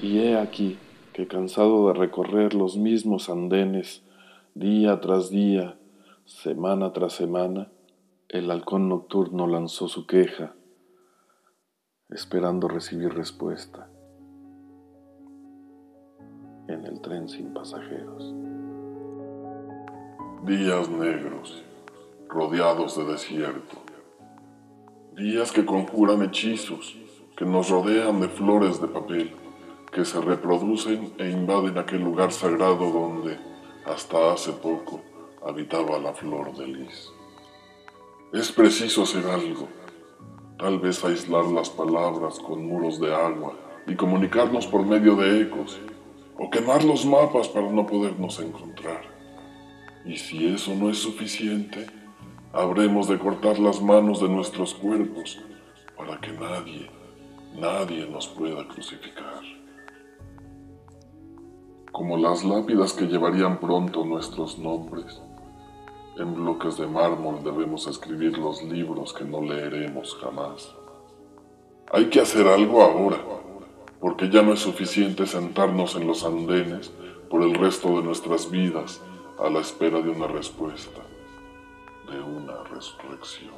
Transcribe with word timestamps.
Y 0.00 0.20
he 0.20 0.38
aquí 0.38 0.78
que 1.12 1.26
cansado 1.26 1.88
de 1.88 1.94
recorrer 1.94 2.54
los 2.54 2.76
mismos 2.76 3.28
andenes, 3.28 4.04
día 4.54 5.00
tras 5.00 5.30
día, 5.30 5.76
semana 6.24 6.92
tras 6.92 7.14
semana, 7.14 7.68
el 8.28 8.50
halcón 8.50 8.88
nocturno 8.88 9.48
lanzó 9.48 9.88
su 9.88 10.06
queja, 10.06 10.54
esperando 12.10 12.68
recibir 12.68 13.12
respuesta 13.12 13.88
en 16.68 16.84
el 16.84 17.00
tren 17.00 17.28
sin 17.28 17.52
pasajeros. 17.52 18.34
Días 20.44 20.88
negros, 20.88 21.64
rodeados 22.28 22.96
de 22.96 23.04
desierto. 23.06 23.78
Días 25.16 25.50
que 25.50 25.64
conjuran 25.64 26.22
hechizos, 26.22 26.96
que 27.36 27.44
nos 27.44 27.70
rodean 27.70 28.20
de 28.20 28.28
flores 28.28 28.80
de 28.80 28.88
papel, 28.88 29.32
que 29.90 30.04
se 30.04 30.20
reproducen 30.20 31.14
e 31.18 31.30
invaden 31.30 31.78
aquel 31.78 32.02
lugar 32.02 32.32
sagrado 32.32 32.90
donde, 32.90 33.38
hasta 33.84 34.32
hace 34.32 34.52
poco, 34.52 35.00
habitaba 35.44 35.98
la 35.98 36.12
flor 36.12 36.54
de 36.54 36.66
lis. 36.66 37.10
Es 38.32 38.52
preciso 38.52 39.02
hacer 39.02 39.26
algo, 39.26 39.68
tal 40.58 40.78
vez 40.78 41.02
aislar 41.04 41.46
las 41.46 41.70
palabras 41.70 42.38
con 42.38 42.66
muros 42.66 43.00
de 43.00 43.14
agua 43.14 43.54
y 43.86 43.94
comunicarnos 43.94 44.66
por 44.66 44.84
medio 44.84 45.16
de 45.16 45.42
ecos, 45.42 45.80
o 46.38 46.50
quemar 46.50 46.84
los 46.84 47.06
mapas 47.06 47.48
para 47.48 47.70
no 47.70 47.86
podernos 47.86 48.38
encontrar. 48.40 49.02
Y 50.04 50.16
si 50.16 50.46
eso 50.46 50.74
no 50.74 50.90
es 50.90 50.98
suficiente, 50.98 51.86
habremos 52.52 53.08
de 53.08 53.18
cortar 53.18 53.58
las 53.58 53.80
manos 53.80 54.20
de 54.20 54.28
nuestros 54.28 54.74
cuerpos 54.74 55.38
para 55.96 56.20
que 56.20 56.32
nadie, 56.32 56.90
nadie 57.54 58.06
nos 58.06 58.28
pueda 58.28 58.66
crucificar. 58.68 59.42
Como 61.92 62.16
las 62.18 62.44
lápidas 62.44 62.92
que 62.92 63.06
llevarían 63.06 63.58
pronto 63.58 64.04
nuestros 64.04 64.58
nombres, 64.58 65.20
en 66.18 66.34
bloques 66.34 66.76
de 66.76 66.86
mármol 66.86 67.42
debemos 67.42 67.86
escribir 67.86 68.36
los 68.38 68.62
libros 68.62 69.12
que 69.14 69.24
no 69.24 69.40
leeremos 69.40 70.16
jamás. 70.20 70.74
Hay 71.90 72.10
que 72.10 72.20
hacer 72.20 72.46
algo 72.46 72.82
ahora, 72.82 73.18
porque 74.00 74.28
ya 74.28 74.42
no 74.42 74.52
es 74.52 74.60
suficiente 74.60 75.26
sentarnos 75.26 75.96
en 75.96 76.06
los 76.06 76.24
andenes 76.24 76.92
por 77.30 77.42
el 77.42 77.54
resto 77.54 77.88
de 77.96 78.02
nuestras 78.02 78.50
vidas 78.50 79.00
a 79.38 79.48
la 79.48 79.60
espera 79.60 80.02
de 80.02 80.10
una 80.10 80.26
respuesta, 80.26 81.00
de 82.10 82.20
una 82.20 82.64
resurrección. 82.64 83.54